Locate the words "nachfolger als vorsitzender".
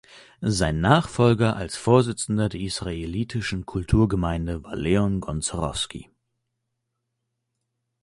0.81-2.49